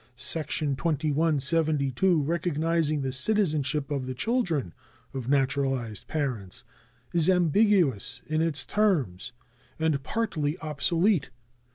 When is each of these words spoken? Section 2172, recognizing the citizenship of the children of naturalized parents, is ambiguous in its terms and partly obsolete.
Section 0.15 0.75
2172, 0.77 2.23
recognizing 2.23 3.03
the 3.03 3.11
citizenship 3.11 3.91
of 3.91 4.07
the 4.07 4.15
children 4.15 4.73
of 5.13 5.29
naturalized 5.29 6.07
parents, 6.07 6.63
is 7.13 7.29
ambiguous 7.29 8.23
in 8.25 8.41
its 8.41 8.65
terms 8.65 9.31
and 9.77 10.01
partly 10.01 10.57
obsolete. 10.57 11.29